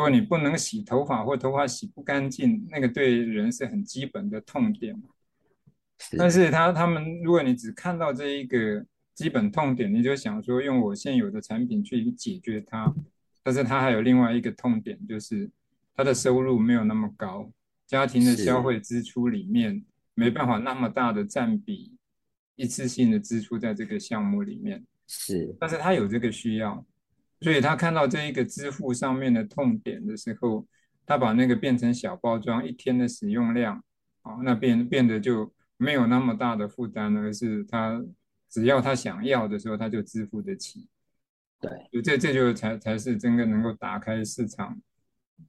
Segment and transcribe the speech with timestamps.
[0.00, 4.98] 如果你不能洗头发或头发洗不干净，那个对人是很基本的痛点。
[5.98, 8.82] 是但是他他们，如果你只看到这一个
[9.14, 12.90] 基本痛点，你就想说用我现有的产品去解决它，
[13.42, 15.50] 但是他还有另外一个痛点，就是
[15.94, 17.52] 他的收入没有那么高，
[17.86, 21.94] 家庭的消费支出里面没办法那么大的占比，
[22.56, 24.82] 一次性的支出在这个项目里面。
[25.06, 26.82] 是，但是他有这个需要，
[27.40, 30.66] 所以他看到这一个支付上面的痛点的时候，
[31.06, 33.82] 他把那个变成小包装，一天的使用量，
[34.22, 35.52] 啊，那变变得就。
[35.82, 38.04] 没有那么大的负担，而是他
[38.50, 40.86] 只要他想要的时候，他就支付得起。
[41.58, 44.78] 对，这这就才才是真的能够打开市场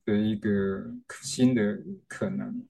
[0.05, 0.89] 的一个
[1.21, 1.77] 新的
[2.07, 2.65] 可能。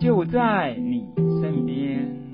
[0.00, 1.06] 就在你
[1.42, 2.32] 身边，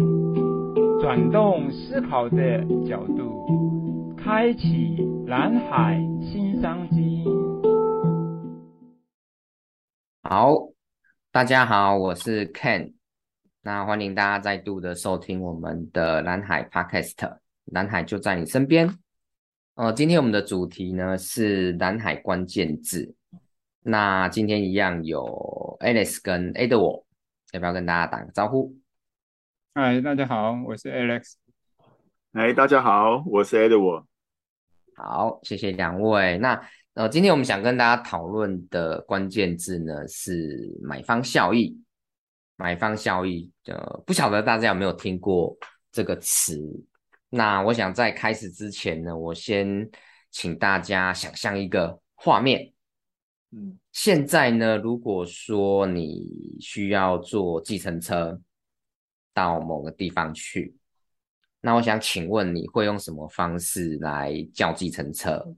[1.01, 4.15] 转动思考的角度。
[4.17, 4.97] 开启
[5.27, 7.25] 蓝海新商机。
[10.23, 10.55] 好，
[11.33, 12.93] 大家好，我是 Ken，
[13.63, 18.89] 那欢迎大家再度的收听我们的蓝海 Podcast，蓝海就在你身边。
[19.75, 23.13] 呃，今天我们的主题呢是南海关键字。
[23.83, 27.03] 那今天一样有 Alice 跟 Edward，
[27.57, 28.71] 要不要跟大家打个招呼？
[29.73, 31.37] 嗨，大家好，我是 Alex。
[32.33, 34.05] 哎，大家好，我是 Edward。
[34.95, 36.37] 好，谢谢两位。
[36.37, 36.61] 那
[36.93, 41.83] 呃，今天我们想跟大家讨论的关键字呢是买方效益。
[42.57, 45.57] 买方效益，呃，不晓得大家有没有听过
[45.91, 46.61] 这个词？
[47.31, 49.91] 那我想在开始之前呢，我先
[50.31, 52.71] 请大家想象一个画面。
[53.53, 56.27] 嗯，现在呢，如果说你
[56.61, 58.41] 需要坐计程车
[59.33, 60.77] 到某个地方去。
[61.61, 65.57] 那我想请问，你会用什么方式来叫计程车？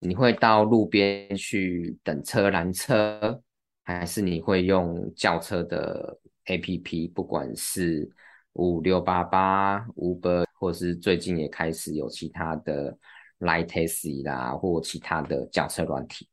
[0.00, 3.42] 你会到路边去等车拦车，
[3.82, 7.12] 还是你会用叫车的 APP？
[7.12, 8.08] 不管是
[8.52, 12.96] 五六八八、Uber，或是最近也开始有其他的
[13.40, 16.28] Line Taxi 啦，或其他的叫车软体，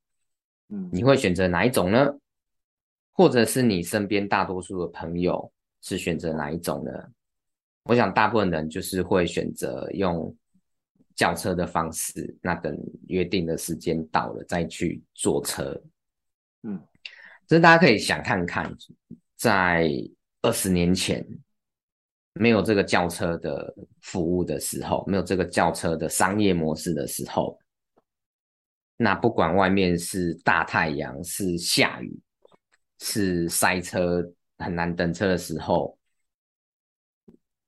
[0.69, 2.13] 嗯，你会选择哪一种呢？
[3.13, 6.91] 或者是你身边大多数的朋友是选择哪一种呢？
[7.83, 10.35] 我想大部分人就是会选择用
[11.15, 12.77] 叫车的方式，那等
[13.07, 15.79] 约定的时间到了再去坐车。
[16.63, 16.81] 嗯，
[17.47, 18.75] 这大家可以想看看，
[19.37, 19.89] 在
[20.41, 21.25] 二十年前
[22.33, 27.57] 没有这个轿车的服务的时候，没有这个轿车的商业模式的时候，
[28.97, 32.17] 那不管外面是大太阳、是下雨、
[32.99, 34.23] 是塞车、
[34.57, 35.97] 很难等车的时候。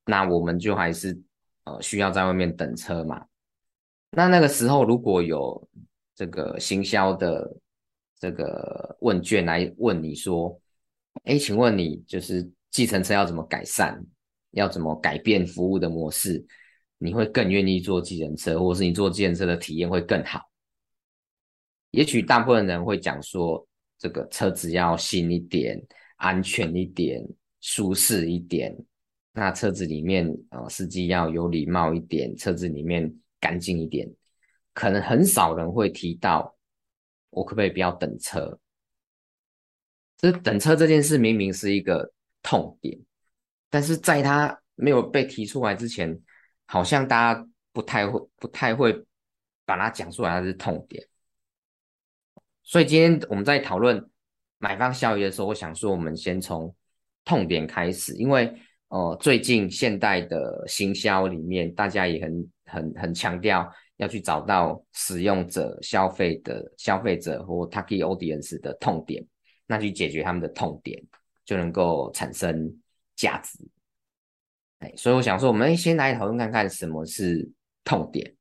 [0.06, 1.20] 那我们就还是
[1.64, 3.26] 呃需要在外面等车嘛。
[4.12, 5.68] 那那个时候如果有
[6.14, 7.54] 这个行销的
[8.18, 10.58] 这个问卷来问你说，
[11.24, 14.02] 哎，请问你就是计程车要怎么改善，
[14.52, 16.42] 要怎么改变服务的模式，
[16.96, 20.47] 你会更愿意坐计程车，或是你坐计程车的体验会更好？
[21.98, 23.66] 也许大部分人会讲说，
[23.98, 25.76] 这个车子要新一点、
[26.14, 27.20] 安全一点、
[27.60, 28.72] 舒适一点。
[29.32, 34.08] 那车子里面，呃，司机要有礼貌一点，车子里面干净一点，
[34.74, 36.56] 可能很少人会提到，
[37.30, 38.60] 我可不可以不要等车？
[40.16, 42.12] 这等车这件事明明是一个
[42.44, 42.96] 痛点，
[43.68, 46.16] 但是在他没有被提出来之前，
[46.66, 49.04] 好像大家不太会不太会
[49.64, 51.04] 把它讲出来，它是痛点。
[52.68, 54.08] 所以今天我们在讨论
[54.58, 56.72] 买方效益的时候，我想说，我们先从
[57.24, 58.54] 痛点开始，因为。
[58.90, 69.22] 哦，最近现代的行销里面，大家也很很很强调要去找到使用者、消费的消费者或 target audience 的痛点，
[69.66, 70.98] 那去解决他们的痛点，
[71.44, 72.74] 就能够产生
[73.14, 73.58] 价值。
[74.78, 77.46] 哎，所以我想说，我们先来讨论看看什么是
[77.84, 78.37] 痛点。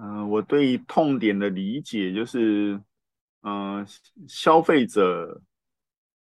[0.00, 2.80] 嗯、我对痛点的理解就是，
[3.42, 3.86] 嗯、
[4.26, 5.42] 消费者。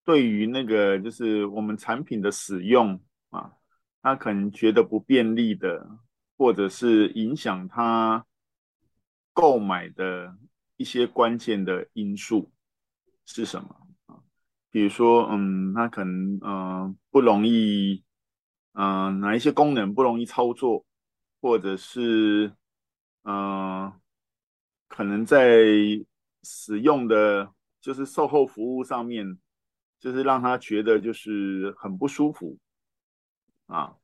[0.04, 2.98] 对于那个就是我们产品的使用
[3.28, 3.52] 啊，
[4.00, 5.86] 他可能觉得不便利的，
[6.38, 8.24] 或者是影响他
[9.34, 10.34] 购买的
[10.78, 12.50] 一些关键的因素
[13.26, 13.76] 是什么？
[14.70, 18.02] 比如说，嗯，他可能嗯、不容易，
[18.72, 20.86] 嗯、哪一些功能不容易操作，
[21.42, 22.50] 或者是
[23.28, 24.00] 嗯、呃，
[24.88, 25.66] 可能在
[26.42, 29.38] 使用的就是售后服务上面。
[30.00, 32.56] 就是让他觉得就是很不舒服
[33.66, 33.96] 啊，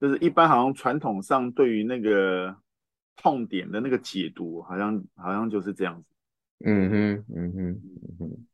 [0.00, 2.56] 就是一般好像传统上对于那个
[3.14, 6.08] 痛点的那个解读，好像好像就是这样子。
[6.64, 8.46] 嗯哼，嗯哼，嗯哼。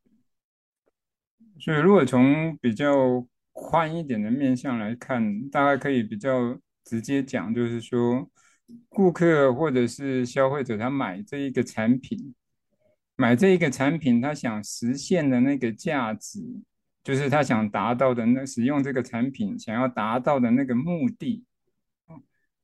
[1.59, 8.31] 所以如果从比较宽一点的面向来看，大概可以比较直接讲，就是说，
[8.89, 12.35] 顾客或者是消费者他买这一个产品。
[13.19, 16.39] 买这一个产品，他想实现的那个价值，
[17.03, 21.43] 就是他想达到的那使用这个产品想要达到的那个目的。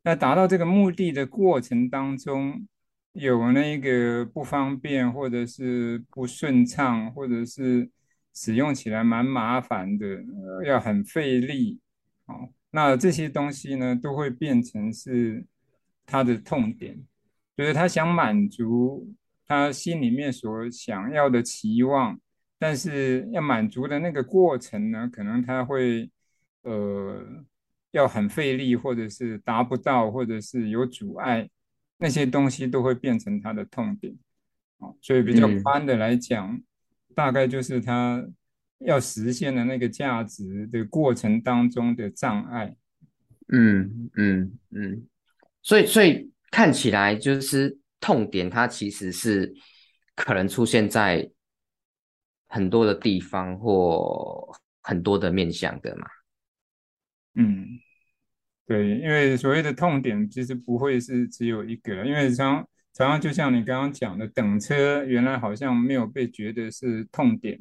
[0.03, 2.67] 那达到这个目的的过程当中，
[3.13, 7.89] 有那个不方便，或者是不顺畅，或者是
[8.35, 10.07] 使用起来蛮麻烦的，
[10.67, 11.81] 要很费力。
[12.27, 15.47] 哦，那这些东西呢，都会变成是
[16.07, 16.97] 他的痛点，
[17.57, 19.15] 就是他想满足。
[19.45, 22.19] 他心里面所想要的期望，
[22.59, 26.11] 但是要满足的那个过程呢，可能他会
[26.63, 27.23] 呃
[27.91, 31.51] 要很费力，或者是达不到，或者是有阻碍，
[31.99, 34.17] 那些东西都会变成他的痛点。
[34.79, 36.59] 啊所以比较宽的来讲，
[37.15, 38.27] 大概就是他
[38.79, 42.75] 要实现的那个价值的过程当中的障碍。
[43.49, 45.07] 嗯嗯嗯，
[45.63, 47.79] 所以所以看起来就是。
[48.05, 49.55] 痛点它其实是
[50.17, 51.31] 可能出现在
[52.49, 56.07] 很多的地方或很多的面向的嘛。
[57.37, 57.65] 嗯，
[58.67, 67.57] 对，因为所谓的痛点其实不会是只有一个，因为常常常就像你刚刚讲的，等车原来好像没有被觉得是痛点，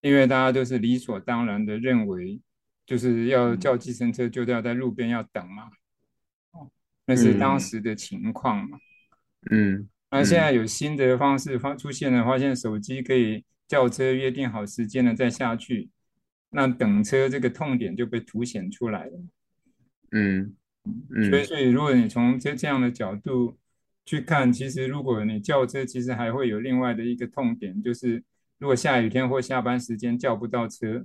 [0.00, 2.40] 因为大家都是理所当然的认为
[2.84, 5.70] 就是要叫计程车就要在路边要等嘛，哦，
[7.06, 8.78] 那是当时的情况嘛。
[9.50, 15.88] 嗯，那现在有新的方式发出现了，发现手机可以叫车约定好时间了再下去，
[16.50, 19.12] 那等车这个痛点就被凸显出来了。
[20.12, 20.54] 嗯
[21.14, 23.56] 嗯，所以所以如果你从这这样的角度
[24.04, 28.22] 去看，其实如果你叫车，其实还会有另外的一个痛点，就是
[28.58, 31.04] 如果下雨天或下班时间叫不到车，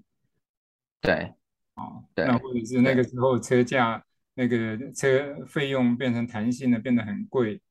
[1.02, 1.34] 对，
[1.74, 4.04] 哦，那或者是那个时候车价
[4.34, 7.62] 那个车费用变成弹性的，变得很贵。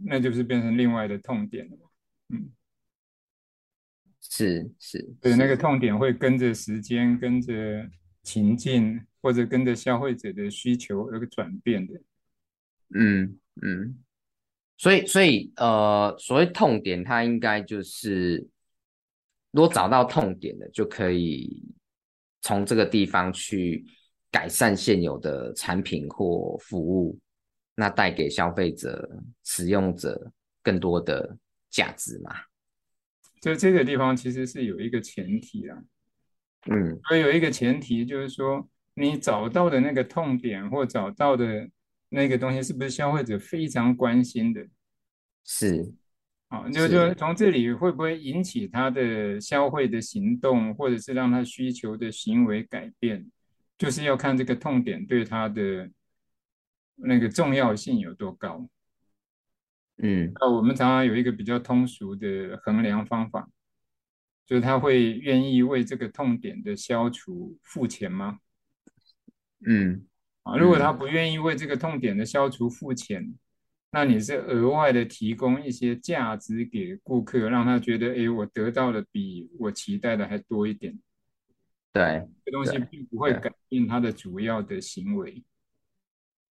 [0.00, 1.76] 那就是变成另外的痛点了，
[2.28, 2.52] 嗯，
[4.20, 5.56] 是是，对，那个。
[5.56, 7.90] 痛点会跟着时间、跟着
[8.22, 12.00] 情境或者跟着消费者的需求而转变的，
[12.94, 13.98] 嗯嗯，
[14.76, 18.46] 所以所以呃，所谓痛点，它应该就是
[19.50, 21.60] 如果找到痛点了，就可以
[22.40, 23.84] 从这个地方去
[24.30, 27.18] 改善现有的产品或服务。
[27.74, 29.08] 那带给消费者、
[29.44, 30.32] 使用者
[30.64, 31.38] 更多的
[31.70, 32.34] 价值嘛？
[33.40, 35.78] 就这个地方其实是有一个前提啊，
[36.68, 41.70] 嗯，所以有一个前提就是说，你找到的那个痛点或找到的
[42.08, 44.66] 那个东西，是不是消费者非常关心的？
[45.44, 45.88] 是，
[46.48, 53.24] 啊，就就从这里会不会引起他的消费的行动，或者是让他需求的行为改变，
[53.78, 55.88] 就是要看这个痛点对他的。
[57.00, 58.68] 那个重要性有多高？
[59.98, 63.48] 嗯，那我们常常有一个比较通俗的衡量方法，
[64.44, 68.40] 就是他会愿意为这个痛点的消除付钱吗？
[69.64, 70.08] 嗯，
[70.42, 73.32] 啊，如果他不愿意为这个痛点的消除付钱，
[73.92, 80.98] 那你是额外的提供一些价值给顾客，让他觉得，哎，我得到的比我期待的还多一点。
[81.98, 85.42] 对，这东西并不会改变他的主要的行为。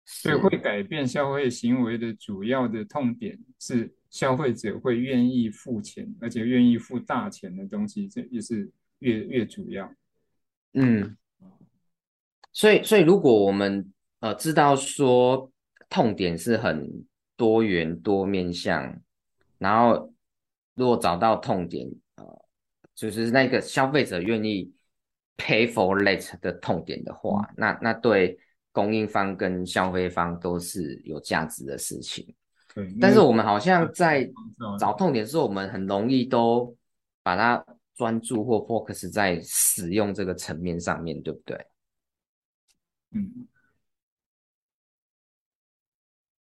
[0.04, 9.92] 所以会改变消费行为的主要的痛点是消费者会愿意付钱，而且愿意付大钱的东西，这也是越越主要。
[10.75, 11.16] 嗯，
[12.52, 15.50] 所以所以如果我们呃知道说
[15.88, 17.04] 痛点是很
[17.37, 19.00] 多元多面向，
[19.58, 20.12] 然后
[20.75, 22.44] 如果找到痛点，呃，
[22.94, 24.72] 就是那个消费者愿意
[25.36, 28.38] pay for late 的痛点的话，嗯、那那对。
[28.74, 32.34] 供应方跟消费方都是有价值的事情，
[32.74, 32.90] 对。
[32.98, 34.26] 但是我们好像在
[34.80, 36.74] 找痛点的时候，我们很容易都
[37.22, 37.62] 把它
[37.94, 41.66] 专注或 focus 在使用这个层面上面对不对？
[43.10, 43.46] 嗯，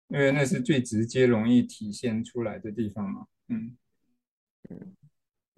[0.08, 3.28] 因为那是最直接、容易体现出来的地方嘛。
[3.50, 3.78] 嗯
[4.70, 4.96] 嗯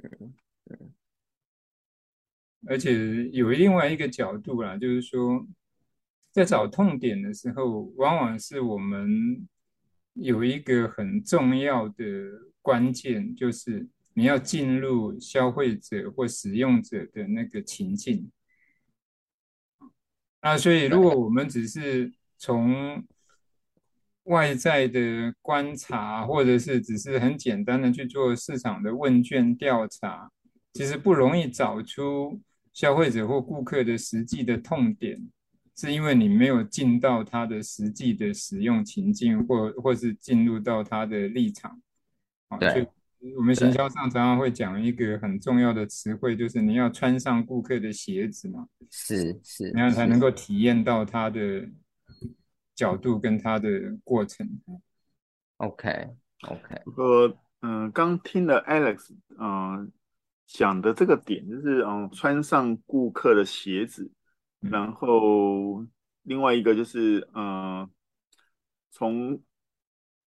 [0.04, 0.34] 嗯嗯。
[2.68, 5.48] 而且有另外一个角度啦，就是说。
[6.30, 9.48] 在找痛点的时候，往往是我们
[10.14, 12.06] 有一个很重要的
[12.62, 18.30] 关键，就是你要进入消费者或使用者的那个情境。
[20.44, 23.04] 那所以，如果我们只是从
[24.26, 30.30] 外在的观察，或者是只是很简单的去做市场的问卷调查，
[30.74, 32.40] 其实不容易找出
[32.78, 35.20] 消费者或顾客的实际的痛点。
[35.80, 41.80] 是因为你没有进到他的实际的使用情境，或或是进入到他的立场，
[42.60, 51.70] 对，所以我们行销上常常会讲一个很重要的词汇，就是你要穿上顾客的鞋子嘛，是是，那样才能够体验到他的
[52.76, 53.70] 角度跟他的
[54.04, 54.50] 过程。
[55.58, 56.10] OK
[56.50, 59.92] OK，我嗯刚听了 Alex 嗯
[60.48, 64.12] 讲的这个点，就是嗯穿上顾客的鞋子。
[64.60, 65.86] 然后
[66.24, 67.88] 另外一个就是，嗯，
[68.90, 69.40] 从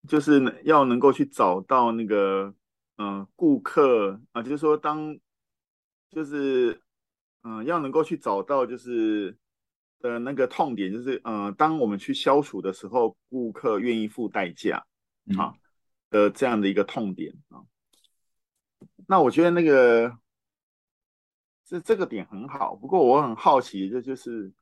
[0.06, 2.54] 就是要能够去找到那个，
[2.96, 5.18] 嗯，顾客啊，呃，就是说当
[6.08, 6.80] 就是，
[7.42, 9.36] 嗯，呃，要能够去找到就是
[9.98, 14.86] 的那个痛点，就是，嗯，当我们去消除的时候，顾客愿意付代价
[15.36, 15.52] 啊
[16.08, 17.60] 的这样的一个痛点啊。
[19.10, 20.16] 那我觉得那个。
[21.66, 24.52] 这这个点很好，不过我很好奇，这就是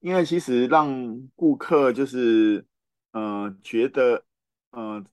[0.00, 2.66] 因为其实让顾客就是
[3.12, 4.24] 呃觉得
[4.70, 5.04] 呃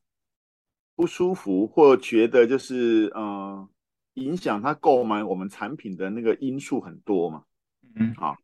[0.95, 3.69] 不舒服，或觉得就是呃
[4.15, 7.43] 影响他购买我们产品的那个因素很多嘛。
[7.93, 8.35] 嗯，好，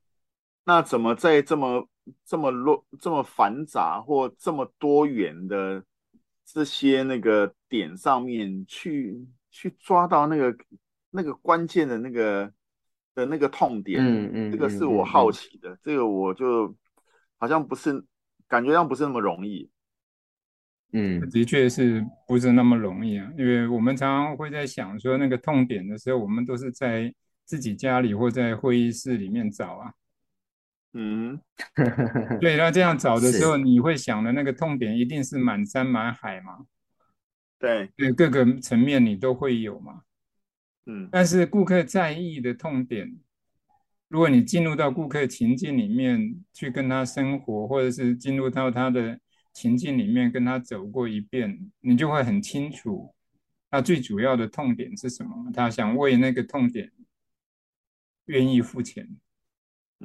[0.64, 1.90] 那怎么在这么
[2.24, 5.84] 这么乱、这么繁杂或这么多元的
[6.46, 10.54] 这些那个点上面去去抓到那个
[11.12, 12.52] 那个关键的那个？
[13.16, 16.76] 的那个痛点，嗯嗯，这个是我好奇的，嗯嗯嗯、这个我就
[17.38, 18.04] 好像不是
[18.48, 19.70] 感觉上不是那么容易，
[20.94, 23.32] 嗯，的确是不是那么容易啊？
[23.38, 27.14] 因为我们常常会在想说那个痛点的时候，我们都是在
[27.46, 29.94] 自己家里或在会议室里面找啊，
[30.94, 31.40] 嗯，
[32.42, 36.66] 对，那这样找的时候，你会想的那个痛点一定是满山满海嘛？
[37.64, 40.02] 对，对，各个层面你都会有嘛。
[40.86, 43.18] 嗯，但是顾客在意的痛点，
[44.10, 49.18] 如果你进入到顾客情境里面去跟他生活，或者是进入到他的
[49.54, 53.16] 情境里面跟他走过一遍，你就会很清楚
[53.72, 55.50] 他最主要的痛点是什么。
[55.54, 56.92] 他想为那个痛点
[58.26, 59.08] 愿意付钱，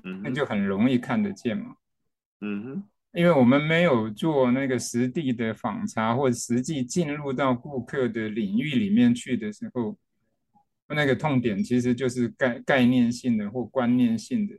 [0.04, 1.74] 嗯，那就很容易看得见嘛。
[2.40, 9.98] 嗯哼，因为我们没有做那个实地的访查，或者实际进入到顾客的领域里面去的时候。
[10.90, 14.54] 那个痛点其实就是概概念性的或观念性的，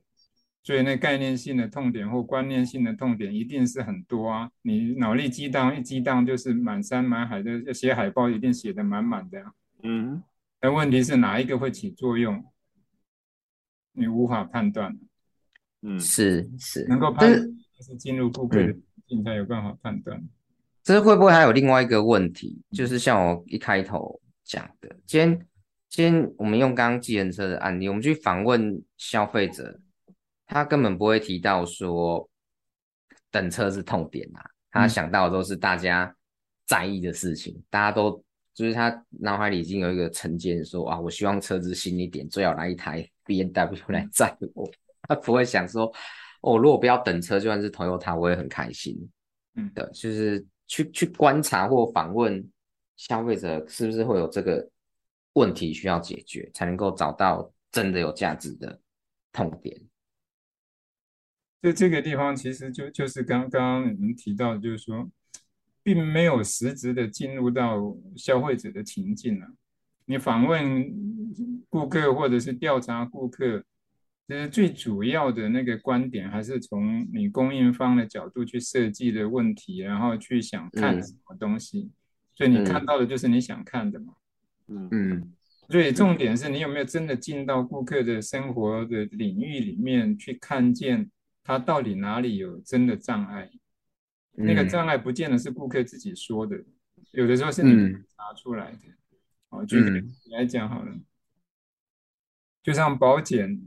[0.62, 4.52] 所以那概念性的痛点或观念性的痛点一定是很多啊。
[4.62, 9.54] 你脑力激荡一激荡就是满山满海的，写海报一定写的满满的啊。
[9.82, 10.22] 嗯，
[10.60, 12.46] 但问题是哪一个会起作用？
[13.94, 14.96] 你无法判断。
[15.82, 18.76] 嗯，是是，能够判断是进入顾客的
[19.08, 20.22] 境才有办法判断。
[20.84, 22.62] 这会不会还有另外一个问题？
[22.72, 25.46] 就是像我一开头讲的，今天。
[25.90, 29.80] 先，我们用刚刚计程车的案例，我们去访问消费者，
[30.46, 32.30] 他根本不会提到说
[33.32, 36.16] 等车是痛点啊，他想到的都是大家
[36.68, 44.70] 在意的事情，嗯、大家都就是他脑海里已经有一个成见，说啊，我希望车子新一点，最好来一台 BMW 来载我，
[45.10, 45.92] 他不会想说，
[46.42, 49.10] 哦，如果不要等车，就算是 Toyota，我也很开心。
[49.56, 52.48] 嗯，对，就是去去观察或访问
[52.98, 54.70] 消费者，是不是会有这个。
[55.34, 58.82] 问题需要解决，才能够找到真的有价值的
[59.32, 59.80] 痛点。
[61.62, 65.08] 就这个地方，其实就就是刚刚你们提到，就是说，
[65.84, 69.48] 并没有实质的进入到消费者的情境了。
[70.06, 70.92] 你访问
[71.70, 73.64] 顾客或者是调查顾客，
[74.30, 81.80] 其实最主要的那个观点，还是从你供应方的角度去设计的问题，然后去想看什么东西。
[81.80, 81.92] 嗯、
[82.36, 84.14] 所以你看到的就是你想看的嘛。
[84.68, 85.34] 嗯嗯，
[85.68, 91.10] 所以重点是你有没有真的进到顾客的生活的领域里面去看见
[91.44, 93.50] 他到底哪里有真的障碍？
[94.34, 96.64] 那个障碍不见得是顾客自己说的，
[97.14, 98.78] 有的时候是你查出来的。
[99.50, 100.96] 好，举个例来讲好了，
[102.62, 103.60] 就像保险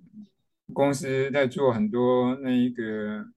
[0.73, 3.33] 公司在做很多那一个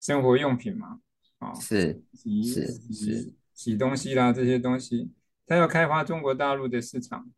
[0.00, 1.00] 生活用品嘛，
[1.38, 5.12] 啊，是洗是洗洗东西啦这些东西。
[5.46, 7.28] 他要开发中国大陆的市场，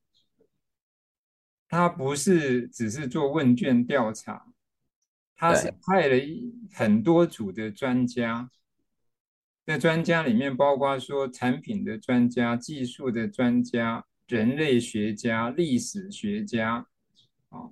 [1.67, 4.53] 他不是只是做问卷调查，
[5.35, 6.17] 他是派了
[6.73, 8.51] 很多组的专家，
[9.65, 16.87] 在专家里面包括说产品的专家、技术的专家，人类学家、历史学家，
[17.49, 17.71] 啊，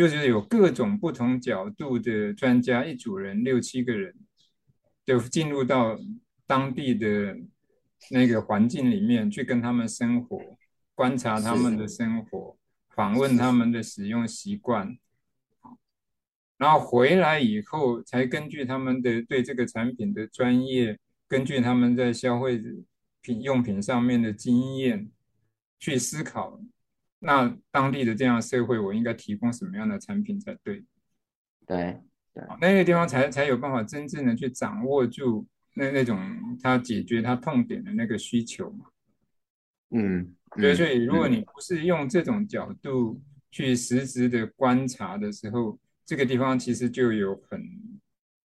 [0.00, 4.14] 就是有各种不同角度的专家，一组人六七个人，
[5.04, 5.98] 就进入到
[6.46, 7.36] 当地的
[8.10, 10.40] 那个环境里面去跟他们生活，
[10.94, 12.56] 观察他们的生活，
[12.96, 14.96] 访问他们的使用习惯，
[16.56, 22.58] 然后回来以后才根据他们的对这个产品的专业，根据他们在消费
[23.20, 25.10] 品用品上面的经验。
[25.82, 26.60] 去思考，
[27.22, 30.82] 那当地的这样社会，我应该提供什么样的产品才对？
[31.66, 32.00] 对
[32.32, 36.18] 对，那个地方才才有办法真正的去掌握住那那种
[36.62, 38.86] 他解决他痛点的那个需求嘛。
[39.90, 47.62] 嗯，对，所以如果你不是用这种角度去实质的观察的时候，这个地方其实就有很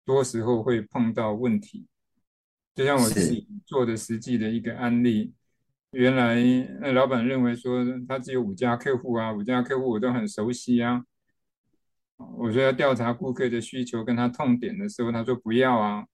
[0.07, 1.87] 多时候会碰到问题。
[2.75, 5.35] 就像我自己做的实际的一个案例。
[5.93, 6.37] 原来
[6.81, 11.05] 那老板认为说他只有五家客户啊，五家客户我都很熟悉啊。
[12.17, 16.07] 我说要调查顾客的需求跟他痛点的时候，他说不要啊。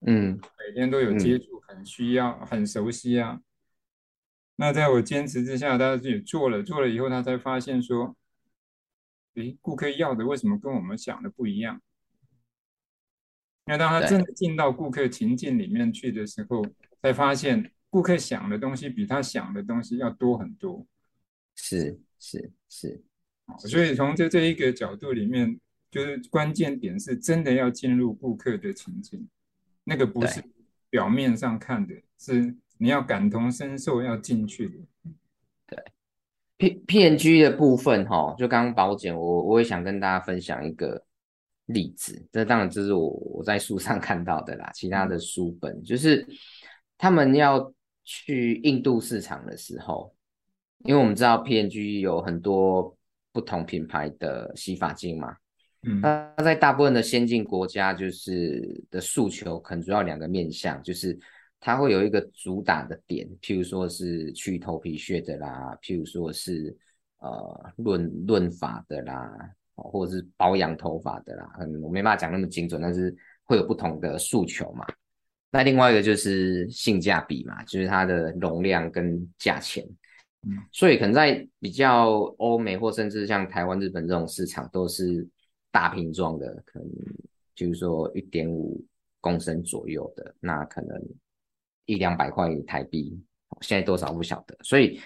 [0.00, 3.40] 嗯，每天都有接触，很需要，很熟悉啊。
[4.56, 8.14] 那在我坚持之下，他自己做了，做了以后他才发现说，
[9.36, 11.80] 诶，顾客要的为什么跟我们想的不一样？
[13.64, 16.62] 那当他真的进到顾客情境里面去的时候，
[17.00, 17.72] 才发现。
[17.96, 20.86] 顾客想的东西比他想的东西要多很多，
[21.54, 23.02] 是是是，
[23.60, 25.58] 所以从这这一个角度里面，
[25.90, 29.26] 就是关键点是真的要进入顾客的情境，
[29.82, 30.44] 那个不是
[30.90, 34.74] 表面上看的，是你要感同身受要进去的。
[35.66, 35.84] 对
[36.58, 41.02] ，P P N G 的部分哈，就刚刚保险，我我也想跟大家分享一个
[41.64, 45.82] 例子，这当然这是我我在书上看到的啦，其他的书本。
[45.82, 46.26] 就是
[46.98, 47.72] 他们要。
[48.06, 50.14] 去印度市场的时候，
[50.84, 52.96] 因为我们知道 P&G 有很多
[53.32, 55.36] 不同品牌的洗发精嘛，
[55.82, 61.18] 嗯，那在大部分的先进国家，就是的诉求可能主要两个面向，就是
[61.58, 66.74] 它会有一个主打的点，譬如说是去头皮屑的啦，譬如说是
[67.18, 74.86] 呃润润发的啦，或者是保养头发的啦，嗯，我没办法讲那么精准，但是会有不同的诉求嘛。
[75.56, 79.82] 那另外一个就是性价比嘛，就是它的容量跟价钱，
[80.42, 85.26] 嗯，所以可能在比较欧美或甚至像台湾、日本这种市场，都是
[85.70, 86.90] 大瓶装的，可能
[87.54, 88.84] 就是说一点五
[89.18, 91.02] 公升左右的，那可能
[91.86, 93.18] 一两百块台币，
[93.62, 94.54] 现在多少不晓得。
[94.62, 95.00] 所以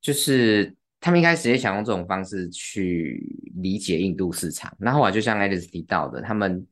[0.00, 6.64] 就是他们一开始也想用这种方式去理解印度市场，那后来就像 Alice 提到的，他们。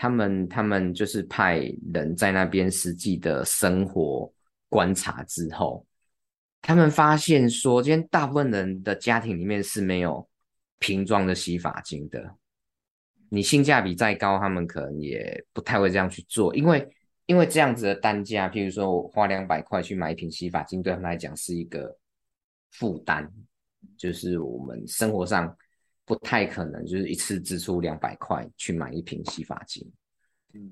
[0.00, 1.58] 他们他们就是派
[1.92, 4.32] 人在那边实际的生活
[4.68, 5.84] 观察之后，
[6.62, 10.24] 他们发现说，今天大部分人的家庭里面是没有
[10.78, 12.36] 瓶装的洗发精的。
[13.28, 16.88] 你性价比再高，他们可能也不太会这样去做，因为
[17.26, 21.98] 因为这样子的单价，譬如说我花两百块去买一瓶洗发精，对他们来讲是一个
[22.70, 23.28] 负担，
[23.96, 25.56] 就是我们生活上。
[26.08, 29.86] 不太可能，就是一次支出两百块去买一瓶洗发精，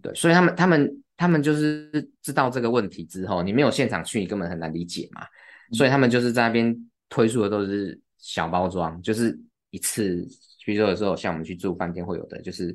[0.00, 5.26] 对，所以他们他们他们就是知道这个问题之后，你没有现场去，你根本很难理解嘛，
[5.72, 6.74] 所以他们就是在那边
[7.10, 10.26] 推出的都是小包装，就是一次，
[10.64, 12.74] 比如说有时候像我们去住饭店会有的，就是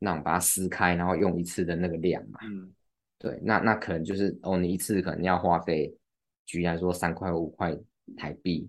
[0.00, 2.68] 那种把它撕开，然后用一次的那个量嘛，嗯，
[3.16, 5.96] 对，那那可能就是哦，你一次可能要花费，
[6.46, 7.72] 举例来说三块五块
[8.16, 8.68] 台币，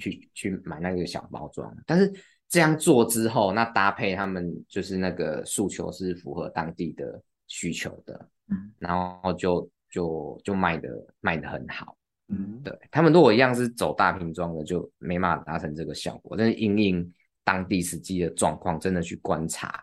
[0.00, 2.12] 去去买那个小包装，但是。
[2.48, 10.88] 这样做之后，那搭配他们就是那个诉求是符合当地的需求的，嗯，然后就就就卖的
[11.20, 11.96] 卖的很好，
[12.28, 16.36] 嗯，对，他们如果一样是走大瓶装的，就没办法达成这个效果。
[16.36, 17.12] 但是因应
[17.44, 19.82] 当地实际的状况，真的去观察，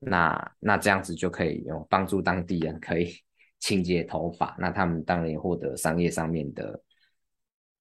[0.00, 3.14] 那那这样子就可以有帮助当地人可以
[3.60, 6.82] 清洁头发，那他们当然也获得商业上面的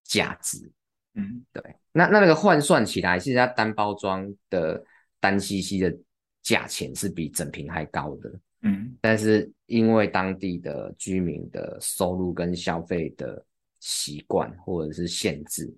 [0.03, 0.71] 价值。
[1.15, 4.83] 嗯，对，那那那个换算起来，其实它单包装的
[5.19, 5.95] 单 CC 的
[6.41, 8.39] 价钱是比整瓶还高的。
[8.61, 13.45] 嗯，但是因为当地的居民的收入跟消费的
[13.79, 15.71] 习惯或者是限制，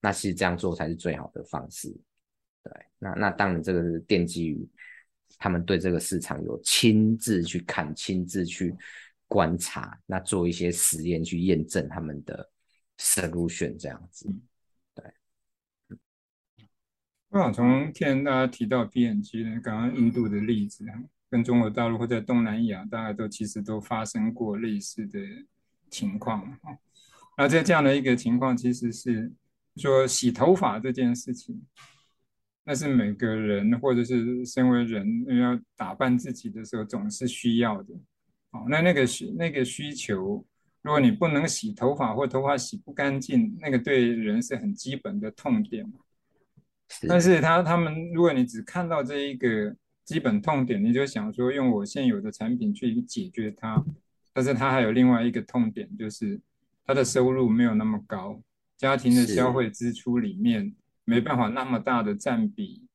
[0.00, 1.88] 那其实这样做才是最好的方式。
[2.62, 4.66] 对，那那当然这个是奠基于
[5.36, 8.74] 他们对这个市场有亲自去看、亲自去
[9.26, 12.48] 观察，那做一些实验去验证他们的
[12.98, 14.26] solution 这样子。
[17.30, 20.86] 我想从听大家提到 P&G 呢，刚刚印度的例子，
[21.30, 25.20] 跟中国大陆或者东南亚，大家都其实都发生过类似的
[25.90, 26.58] 情况。
[27.36, 29.30] 那在这样的一个情况，其实是
[29.76, 31.62] 说洗头发这件事情，
[32.64, 37.94] 那是每个人或者是身为人要打扮自己的时候总是需要的。
[38.52, 40.42] 哦，那那个需那个需求，
[40.80, 45.92] 如果你不能洗头发或头发洗不干净，那个对人是很基本的痛点。
[47.06, 53.84] 但是他他们，如果你只看到这一个基本痛点，你就想说用我现有的产品去解决它。
[54.32, 56.40] 但是他还有另外一个痛点，就是
[56.86, 58.40] 他的收入没有那么高，
[58.76, 60.74] 家庭的消费支出里面
[61.04, 62.86] 没办法那么大的占比，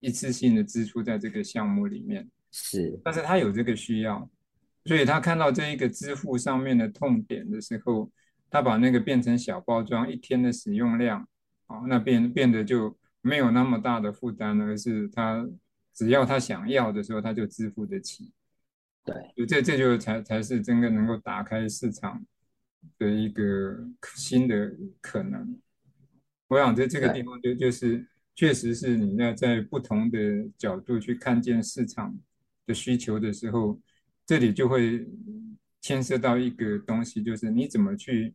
[0.00, 2.28] 一次性的支出在这个项目里面。
[2.50, 4.30] 是，但是他有这个需要，
[4.84, 8.08] 所以他看到这一个支付上面的痛点的时候，
[8.50, 11.26] 他把那个变成小包装，一天的使用量，
[11.66, 12.96] 啊，那变变得就。
[13.22, 15.48] 没有那么大的负担，而是他
[15.94, 18.32] 只要他想要的时候，他就支付得起。
[19.04, 22.24] 对，这这就才才是真的能够打开市场
[22.98, 25.58] 的一个新的可能。
[26.48, 30.18] 我想在这个地方就就是确实是你要在不同的
[30.58, 32.18] 角度去看见市场
[32.66, 33.80] 的需求的时候，
[34.26, 35.06] 这里就会
[35.80, 38.34] 牵涉到一个东西，就是你怎么去。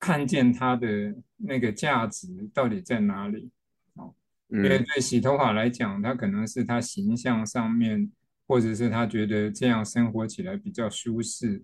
[0.00, 3.50] 看见它的那个价值到底在哪里？
[3.94, 4.14] 哦，
[4.48, 8.10] 因为对洗头发来讲，他可能是他形象上面，
[8.46, 11.62] 或者是他觉得这样生活起来比较舒适，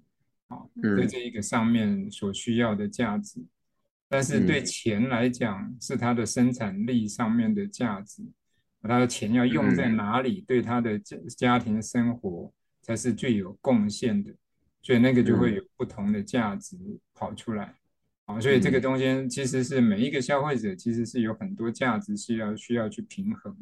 [0.48, 3.40] 啊，对这一个上面所需要的价值。
[4.08, 8.22] 但是对钱来讲，是他的生产力上面的价值，
[8.82, 14.32] 他的钱要用在哪里，对他的家家庭生活才是最有贡献的，
[14.82, 16.76] 所以那个就会有不同的价值
[17.14, 17.74] 跑出来。
[18.26, 23.54] 啊，所以这个中间其实是每一个消费者其实是有很多价值需要需要去平衡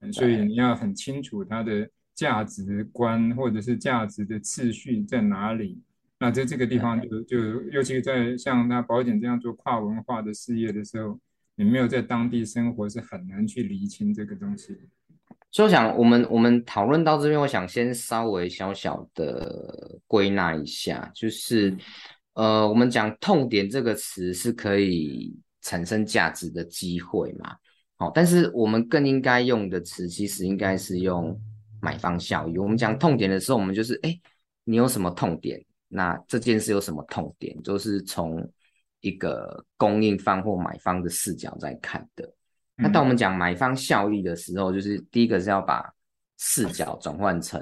[0.00, 5.82] 的，所以你要很清楚它的价值观或者是价值的次序在哪里。
[6.20, 11.18] 那在这个地方就就尤其在像那宝典这样做跨文化的事业的时候，
[11.56, 14.78] 你没有在当地生活是很难去厘清这个东西。
[15.50, 21.76] 所以我想我们我们讨论到这边，我想先稍微小小的归纳一下，就是。
[22.34, 27.56] 呃，我们讲痛点这个词是可以产生价值的机会嘛？
[27.96, 31.38] 好，但是我们更应该用的词其实应该是用
[31.80, 32.56] 买方效益。
[32.58, 34.18] 我们讲痛点的时候，我们就是，哎，
[34.64, 35.62] 你有什么痛点？
[35.88, 37.62] 那这件事有什么痛点？
[37.62, 38.50] 就是从
[39.00, 42.32] 一个供应方或买方的视角在看的。
[42.76, 45.92] 那当我们讲买方效益的时候，就是第一个是要把
[46.38, 47.60] 视角转换成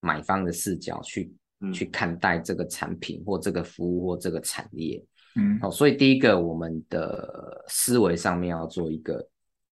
[0.00, 1.32] 买方的视角去。
[1.72, 5.02] 去看待这个产品或这个服务或这个产业，
[5.36, 9.26] 嗯，好，所以第一个我们的思维上面要做一个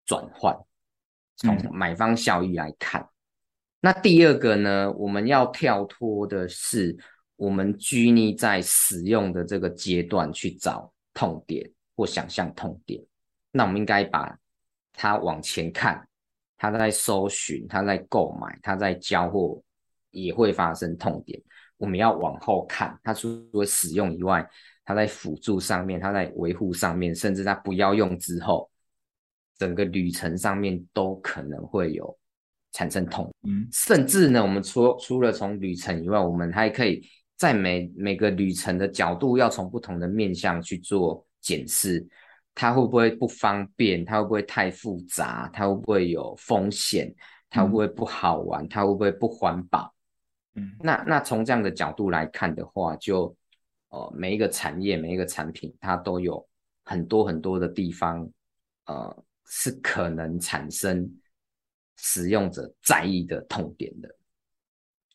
[0.07, 0.57] 转换，
[1.37, 3.03] 从买方效益来看。
[3.03, 3.09] 嗯。
[3.81, 6.97] 那第二个呢，我们要跳脱的是
[7.37, 13.05] 我们拘泥在使用的这个阶段去找痛点或想象痛点。
[13.53, 14.38] 那我们应该把
[14.94, 16.09] 它往前看，
[16.57, 19.62] 他在搜寻，他在购买，他在交货
[20.11, 21.38] 也会发生痛点。
[21.77, 24.49] 我们要往后看，它除了使用以外，
[24.85, 28.71] 它在辅助上面，它在维护上面，甚至它不要用之后，
[29.59, 32.17] 整个旅程上面都可能会有
[32.73, 33.33] 产生痛。
[33.47, 37.07] 嗯，甚至呢，我们除除了从旅程以外，我们还可以
[37.37, 42.07] 在每每个旅程的角度，要从不同的面向去做检视，
[42.55, 44.05] 它会不会不方便？
[44.05, 45.49] 它会不会太复杂？
[45.53, 47.15] 它会不会有风险？
[47.49, 48.69] 它会不会不好玩？
[48.69, 49.93] 它会不会不环保？
[50.57, 53.37] 嗯，那那从这样的角度来看的话，就
[53.88, 56.47] 呃每一个产业每一个产品，它都有
[56.85, 58.31] 很多很多的地方，
[58.87, 61.12] 呃是可能产生
[61.97, 64.09] 使用者在意的痛点的。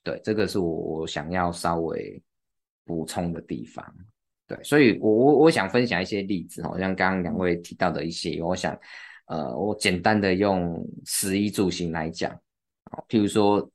[0.04, 2.22] 对，这个是我我想要稍微
[2.84, 3.86] 补充的地方。
[4.46, 8.78] 对，所以我我我想分享一些例子，好像刚刚两位提到的一些，我想
[9.28, 12.38] 呃我简单的用食衣住行来讲，
[13.08, 13.72] 譬如说。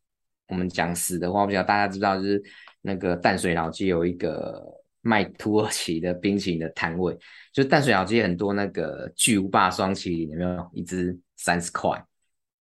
[0.49, 2.43] 我们讲死的话，我不知道大家知道，就是
[2.83, 4.63] 那个淡水老街有一个
[5.01, 7.17] 卖土耳其的冰淇淋的摊位，
[7.53, 10.71] 就淡水老街很多那个巨无霸霜淇淋，有没有？
[10.75, 12.05] 一支三十块，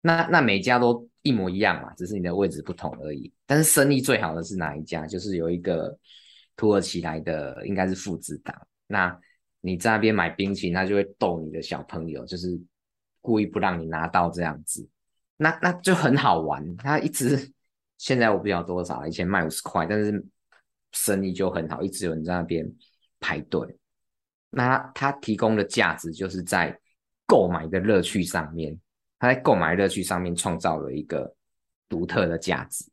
[0.01, 3.31] 那那每家都一模一样嘛，只是你的位置不同而已。
[3.45, 5.07] 但是生意最好的是哪一家？
[5.07, 5.97] 就是有一个
[6.57, 8.53] 土耳其来的，应该是父子档。
[8.87, 9.17] 那
[9.61, 12.59] 你在那边买冰淇淋，他就会逗你的小朋友，就是
[13.21, 14.85] 故意不让你拿到这样子，
[15.37, 17.53] 那那就很好玩，他一直。
[17.99, 20.25] 现在我不知道多少，以前卖五十块，但是
[20.93, 22.65] 生意就很好，一直有人在那边
[23.19, 23.77] 排队。
[24.49, 26.75] 那他提供的价值就是在
[27.27, 28.79] 购买的乐趣上面，
[29.19, 31.35] 他在购买乐趣上面创造了一个
[31.87, 32.89] 独特的价值。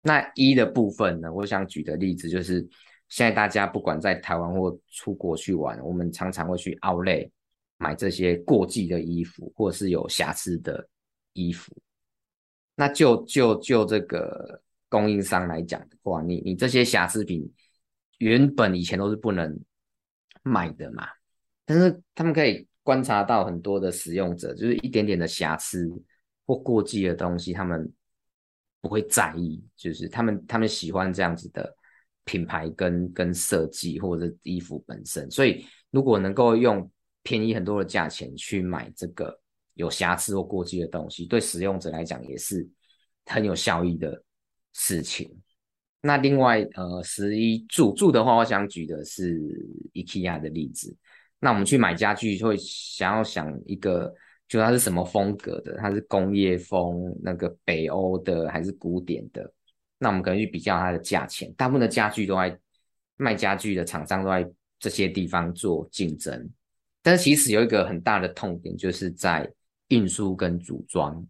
[0.00, 2.60] 那一的部分呢，我想举的例子就是
[3.08, 7.30] 现在大家不管在台湾或出国去玩，我们常常会去 Outlet
[7.78, 10.88] 买这些过季的衣服，或是有瑕疵的
[11.32, 11.76] 衣服。
[12.76, 17.48] 那就就就这个供应商来讲的话，你你这些瑕疵品
[18.18, 19.56] 原本以前都是不能
[20.42, 21.06] 卖的嘛，
[21.64, 25.88] 但是他们可以观察到很多的使用者，就是一点点的瑕疵
[26.46, 27.88] 或过季的东西，他们
[28.80, 31.76] 不会在意，就是他们他们喜欢这样子的
[32.24, 36.90] 品牌跟跟设计或者衣服本身，所以如果能够用
[37.22, 39.40] 便宜很多的价钱去买这个。
[39.74, 42.66] 有瑕疵或过激的东西，对使用者来讲也是
[43.26, 44.22] 很有效益的
[44.72, 45.30] 事情。
[46.00, 49.40] 那另外，呃，十一住住的话，我想举的是
[49.94, 50.94] IKEA 的例子。
[51.40, 54.14] 那我们去买家具，就会想要想一个，
[54.48, 55.76] 就它是什么风格的？
[55.78, 59.52] 它是工业风、那个北欧的，还是古典的？
[59.98, 61.52] 那我们可能去比较它的价钱。
[61.54, 62.58] 大部分的家具都在
[63.16, 66.50] 卖家具的厂商都在这些地方做竞争，
[67.02, 69.50] 但是其实有一个很大的痛点，就是在
[69.88, 71.26] 运输跟组装，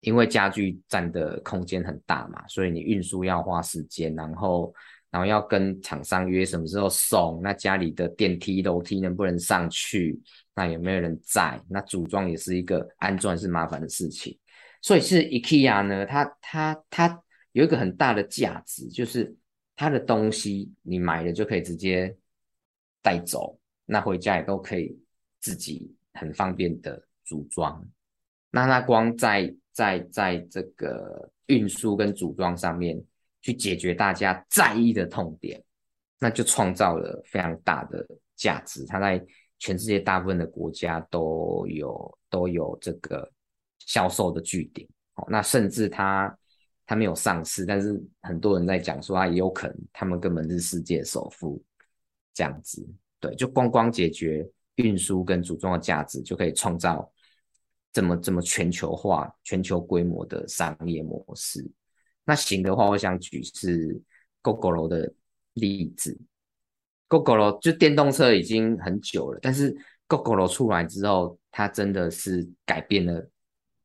[0.00, 4.72] 因为家具占的空间很大嘛，所以你运输要花时间，然后
[5.10, 10.20] 然后要跟厂商约什么时候送，那家里的电梯楼梯能不能上去，
[10.54, 11.60] 那有没有人在？
[11.68, 14.38] 那组装也是一个安装是麻烦的事情，
[14.82, 19.34] 所以是 IKEA 呢，它它它有一个很大的价值，就是
[19.74, 22.16] 它的东西你买了就可以直接
[23.02, 24.96] 带走，那回家也都可以
[25.40, 27.07] 自己很方便的。
[27.28, 27.86] 组装，
[28.50, 32.98] 那它光在在在这个运输跟组装上面
[33.42, 35.62] 去解决大家在意的痛点，
[36.18, 38.86] 那就创造了非常大的价值。
[38.86, 39.22] 它在
[39.58, 43.30] 全世界大部分的国家都有都有这个
[43.80, 44.88] 销售的据点。
[45.16, 46.34] 哦，那甚至它
[46.86, 51.62] 它没有上市，但是很多人在讲说，它也有可能他们根本是世界首富
[52.32, 52.88] 这样子。
[53.20, 57.10] 对，就光光解决运输跟组装的价值，就可以创造。
[57.98, 61.68] 这么这么全球化、全球规模的商业模式，
[62.24, 64.00] 那行的话，我想举是
[64.40, 65.12] Gogoro 的
[65.54, 66.16] 例子。
[67.08, 73.28] Gogoro 就电动车已经很久了，但是 Gogoro 出来之后，它真的是改变了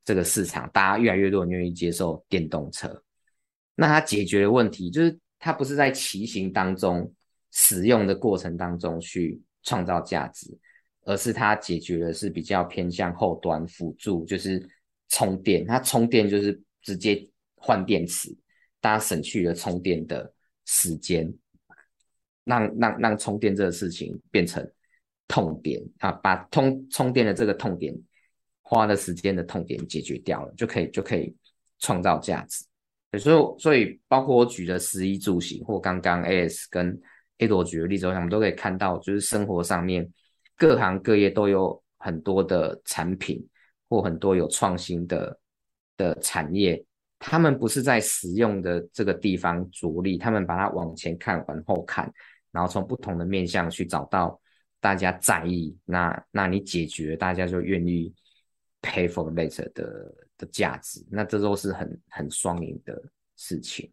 [0.05, 3.01] 这个市场，大家越来越多人愿意接受电动车。
[3.73, 7.11] 那它解决的问题，就是它不是在骑行当中
[7.49, 10.55] 使用的过程当中去创造价值。
[11.05, 14.65] 而是它解决的是比较偏向后端辅助，就是
[15.09, 15.65] 充电。
[15.65, 18.29] 它充电就是直接换电池，
[18.79, 20.33] 大家省去了充电的
[20.65, 21.33] 时间，
[22.45, 24.65] 让让让充电这个事情变成
[25.27, 27.93] 痛点啊，把通充电的这个痛点
[28.61, 31.35] 花的时间的痛点解决掉了，就可以就可以
[31.79, 32.65] 创造价值。
[33.19, 36.99] 所以所以包括我举的食衣住行，或刚刚 AS 跟
[37.39, 40.09] A 朵举的例子，我们都可以看到，就是生活上面。
[40.57, 43.45] 各行各业都有很多的产品
[43.89, 45.39] 或很多有创新的
[45.97, 46.83] 的产业，
[47.19, 52.11] 他们不是在使用的这个地方着力，他们把它往前看、往后看，
[52.51, 54.39] 然后从不同的面向去找到
[54.79, 58.13] 大家在意，那那你解决，大家就愿意
[58.81, 63.01] pay for later 的的价值，那这都是很很双赢的
[63.35, 63.91] 事情。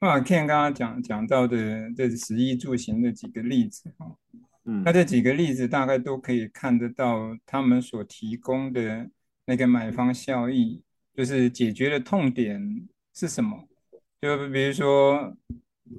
[0.00, 4.16] 啊，Ken 刚刚讲讲到的这食衣住行的几个例子哈。
[4.66, 9.10] 嗯，那这几个例子大概都可以看得到，他们所提供的
[9.46, 10.82] 那个买方效益，
[11.14, 13.68] 就是解决的痛点是什么？
[14.22, 15.36] 就比如说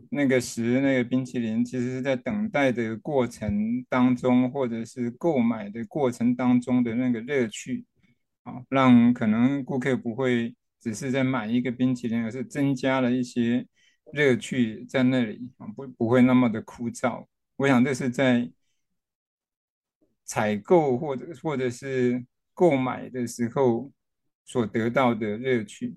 [0.09, 7.85] 那个食那个冰淇淋，其实是在等待的过程当中，或者是购买的过程当中的那个乐趣，
[8.41, 13.67] 啊，让可能顾客不会只是在买一个冰淇淋，而是增加了一些
[14.11, 17.27] 乐趣在那里啊，不不会那么的枯燥。
[17.57, 18.49] 我想这是在
[20.25, 23.91] 采购或者或者是购买的时候
[24.43, 25.95] 所得到的乐趣。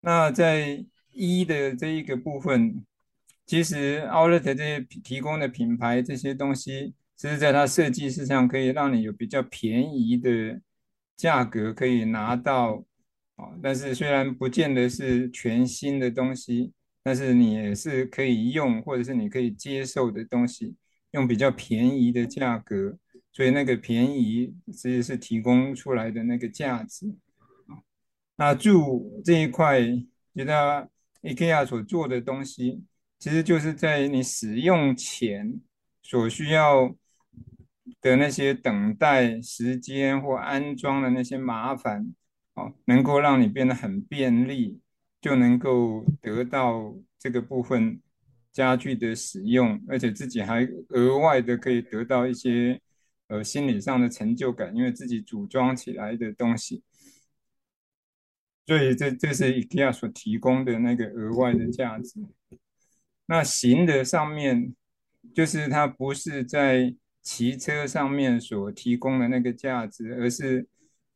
[0.00, 2.84] 那在一的这一个部分，
[3.46, 10.60] 其实 Outlet 这些提供的品牌这些东西，其实在它设计师上可以让你有比较便宜的
[11.16, 12.84] 价格可以拿到
[13.36, 13.50] 啊。
[13.62, 16.72] 但是虽然不见得是全新的东西，
[17.02, 20.76] 但是你也是可以用或者是你可以接受的东西。
[21.12, 22.96] 用比较便宜的价格，
[23.32, 27.06] 所以那个便宜其实是提供出来的那个价值
[27.66, 27.80] 啊。
[28.36, 29.80] 那住这一块，
[30.34, 30.88] 觉得
[31.22, 32.84] IKEA 所做的东西，
[33.18, 35.60] 其实就是在你使用前
[36.02, 36.94] 所需要
[38.00, 42.12] 的那些等待时间或安装的那些麻烦，
[42.54, 44.80] 哦，能够让你变得很便利，
[45.20, 48.00] 就能够得到这个部分
[48.52, 52.80] 家具的使用，而且自己还额外的可以得到一些
[53.32, 56.82] 呃心理上的成就感，因为自己组装起来的东西。
[58.66, 62.20] 所以这这是 IKEA 所提供的那个额外的价值。
[63.26, 64.74] 那行的上面，
[65.34, 70.68] 就是它不是在骑车上面所提供的那个价值，而是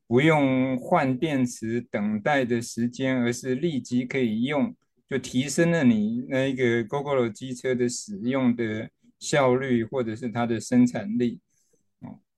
[0.07, 4.75] 不用换电池等待的时间，而是立即可以用，
[5.09, 11.41] 就提升了你那个 Gogoro 机车的使用的效率，或者是它的生产力。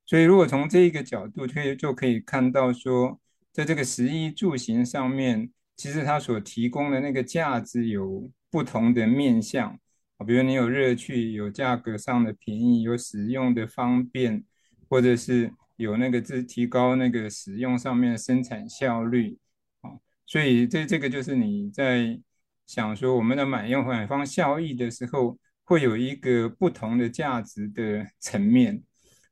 [0.09, 3.21] 所以如果从这一个角度，可以就可以看到说。
[3.51, 9.77] 在这个食衣住行上面，其实它所提供的那个价值有不同的面向
[10.17, 14.45] 啊，比如你有乐趣，有价格上的便宜，有使用的方便，
[14.89, 19.37] 或者是有那个自提高那个使用上面的生产效率
[19.81, 19.91] 啊，
[20.25, 22.17] 所以这这个就是你在
[22.65, 28.85] 想说我们的买用买方效益的时候，会有一个不同的价值的层面，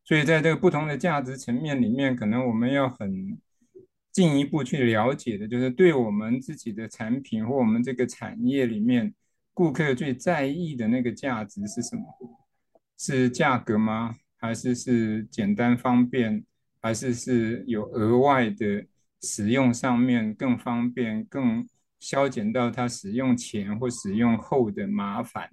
[0.06, 3.36] 所以在这个不同的价值层面里面，可能我们要很。
[4.12, 9.14] 进一步去了解的，就是对我们自己的产品或我们这个产业里面，
[9.52, 12.02] 顾客最在意的那个价值是什么？
[12.96, 14.16] 是价格吗？
[14.38, 16.42] 还是是简单方便？
[16.80, 18.86] 还是是有额外的
[19.20, 21.68] 使用上面更方便、更
[22.00, 25.50] 消减到他使用前或使用后的麻烦？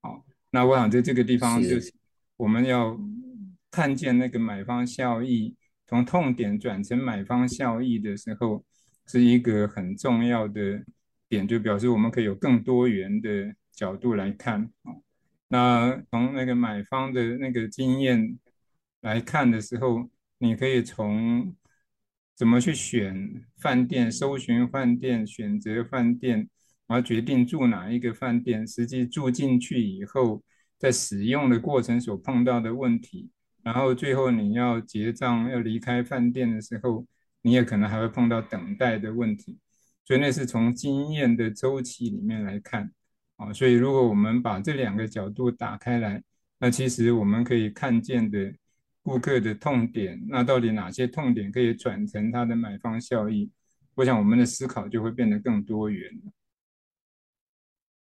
[0.00, 1.92] 好，那我想在这个地方就是
[2.36, 2.96] 我们要
[3.76, 5.54] 看见那个买方效益。
[5.86, 8.64] 从痛点转成买方效益的时候，
[9.06, 10.82] 是一个很重要的
[11.28, 14.94] 点，就表示我们可以有更多元的角度来看啊。
[15.48, 18.38] 那从那个买方的那个经验
[19.02, 20.08] 来看的时候，
[20.38, 21.54] 你可以从
[22.34, 26.48] 怎么去选饭店、搜寻饭店、选择饭店，
[26.86, 30.42] 然后决定住哪一个饭店，实际住进去以后，
[30.78, 33.30] 在使用的过程所碰到的问题。
[33.66, 37.04] 然后最后你要结账要离开饭店的时候，
[37.42, 39.58] 你也可能还会碰到等待的问题，
[40.04, 42.92] 所以那是从经验的周期里面来看
[43.34, 43.52] 啊。
[43.52, 46.22] 所以如果我们把这两个角度打开来，
[46.60, 48.54] 那其实我们可以看见的
[49.02, 53.50] 顾客的痛点，那到底哪些痛点可以转成他的买方效益？
[53.96, 56.08] 我想我们的思考就会变得更多元。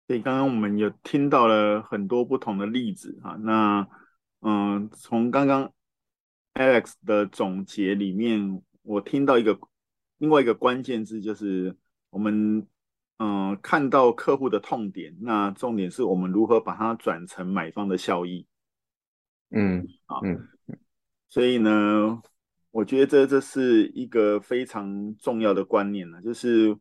[0.08, 3.88] 所以刚刚我们有听到了很多不同的例子啊，那。
[4.46, 5.74] 嗯，从刚刚
[6.54, 9.58] Alex 的总结里面，我听到一个
[10.18, 11.78] 另外一个关键字，就是
[12.10, 12.68] 我们
[13.20, 18.46] 嗯看到客户的痛点，那重点是我们如何把它转成买方的效益。
[19.52, 20.48] 嗯，啊，嗯，
[21.30, 22.22] 所以呢，
[22.72, 26.78] 我觉得这这是一个非常重要的观念呢，就是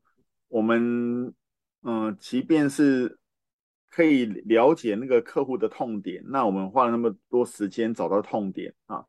[0.49, 1.33] 我们
[1.83, 3.21] 嗯，即便是。
[3.95, 9.05] 可以了解那个客户的痛点，那我们花了那么多时间找到痛点啊，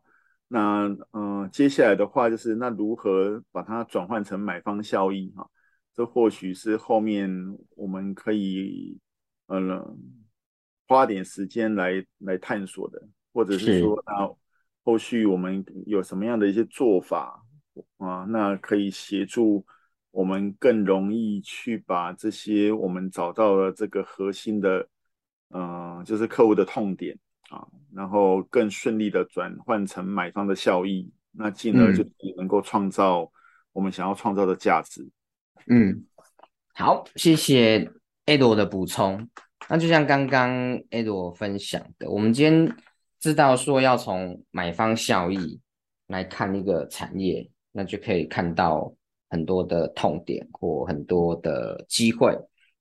[0.49, 5.47] 那嗯、呃，接下来的话就是那如何把它转换成买方效益啊？
[5.93, 7.31] 这或许是后面
[7.77, 8.99] 我们可以
[9.45, 9.95] 呃
[10.85, 14.35] 花点时间来来探索的，或者是说那
[14.83, 17.41] 后续我们有什么样的一些做法
[17.99, 18.25] 啊？
[18.27, 19.65] 那可以协助。
[20.13, 24.87] 我们更容易去把这些我们找到了这个核心的，
[25.49, 27.17] 嗯、呃，就是客户的痛点
[27.49, 32.05] 啊，然后更顺利的转换成买方的效益，那进而就
[32.37, 33.27] 能够创造
[33.71, 35.03] 我们想要创造的价值。
[35.65, 36.05] 嗯，
[36.75, 37.91] 好，谢谢
[38.27, 39.27] Edo 的补充。
[39.67, 40.51] 那就像刚刚
[40.91, 42.75] Edo 分享的，我们今天
[43.19, 45.59] 知道说要从买方效益
[46.05, 48.93] 来看一个产业，那就可以看到。
[49.33, 52.37] 很多的痛点或很多的机会，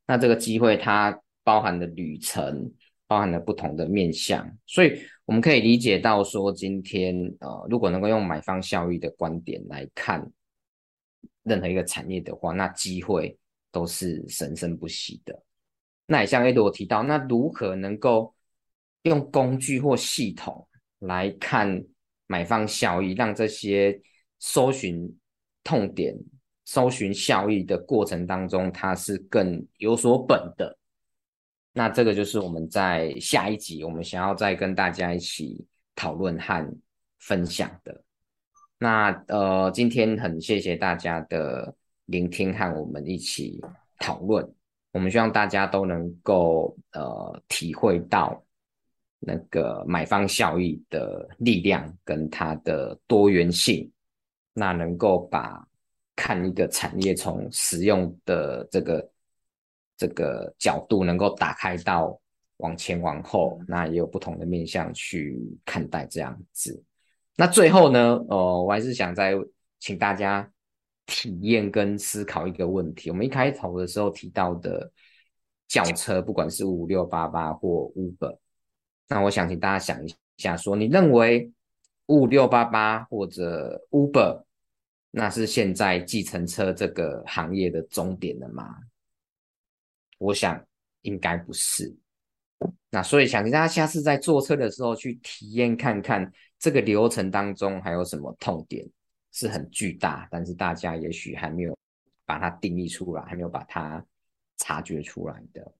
[0.07, 2.71] 那这个机会它包含的旅程，
[3.07, 10.31] 包含了不同的面向，所以我们可以理解到说，今天呃，如果能够用买方效益的观点来看
[11.43, 13.39] 任何一个产业的话，那机会
[13.71, 15.43] 都是生生不息的。
[16.07, 18.35] 那也像 A 罗提到，那如何能够
[19.05, 21.83] 用工具或系统来看
[22.27, 23.99] 买方效益，让这些
[24.39, 25.19] 搜寻
[25.65, 26.15] 痛点。
[26.73, 30.75] 搜寻效益的过程当中，它是更有所本的。
[31.75, 36.75] 那这个就是我们在下一集我们想要再跟大家一起讨论和
[37.19, 38.03] 分享的。
[38.79, 41.75] 那呃，今天很谢谢大家的
[42.07, 43.61] 聆听和我们一起
[43.99, 44.43] 讨论。
[44.93, 48.43] 我们希望大家都能够呃体会到
[49.19, 53.93] 那个买方效益的力量跟它的多元性，
[54.55, 55.69] 那能够把。
[56.15, 59.11] 看一个产业从使用的这个
[59.97, 62.19] 这个角度，能够打开到
[62.59, 66.83] 往前往后，那也有不同的面向去看待这样子。
[67.37, 69.35] 那最后呢，呃，我还是想再
[69.81, 70.49] 请大家
[71.07, 73.11] 体验跟思考一个问题。
[73.11, 74.91] 我们一开头的时候提到的
[75.67, 78.37] 轿车，不管是五五六八八或 Uber，
[79.09, 81.51] 那我想请大家想一下，说你认为
[82.07, 84.45] 五五六八八或者 Uber，
[85.15, 88.77] 那是现在计程车这个行业的终点了吗？
[90.17, 90.67] 我想
[91.03, 91.95] 应该不是。
[92.89, 98.89] 那所以想请大家下次在坐车的时候去体验看看，这个流程当中还有什么痛点
[99.33, 101.77] 是很巨大，但是大家也许还没有
[102.25, 104.03] 把它定义出来，还没有把它
[104.57, 105.75] 察觉出来的。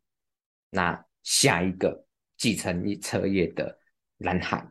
[0.69, 2.05] 那下一个
[2.37, 3.79] 计程车业的
[4.19, 4.67] 蓝海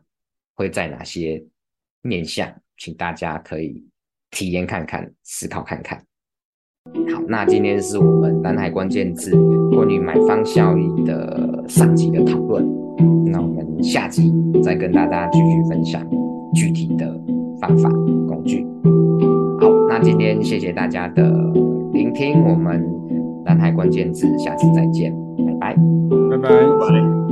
[0.54, 1.44] 会在哪些
[2.00, 2.62] 面向？
[2.76, 3.84] 请大家可以
[4.32, 5.96] 体验看看，思考看看。
[7.14, 9.30] 好，那今天是我们南海关键字
[9.70, 12.66] 关于买方效益的上集的讨论。
[13.26, 16.04] 那我们下集再跟大家继续分享
[16.52, 17.06] 具体的
[17.60, 17.88] 方法
[18.26, 18.66] 工具。
[19.60, 21.30] 好，那今天谢谢大家的
[21.92, 22.84] 聆听，我们
[23.44, 25.14] 南海关键字下次再见，
[25.46, 25.76] 拜拜，
[26.30, 26.48] 拜拜。
[26.48, 27.31] 拜拜。